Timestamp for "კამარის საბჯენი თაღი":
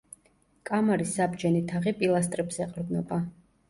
0.69-1.97